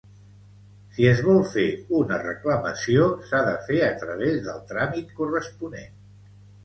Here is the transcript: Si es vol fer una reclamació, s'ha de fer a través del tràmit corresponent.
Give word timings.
Si 0.93 1.05
es 1.09 1.19
vol 1.25 1.41
fer 1.51 1.65
una 1.99 2.17
reclamació, 2.23 3.05
s'ha 3.29 3.43
de 3.51 3.55
fer 3.67 3.79
a 3.89 3.93
través 4.05 4.41
del 4.49 4.65
tràmit 4.73 5.15
corresponent. 5.21 6.01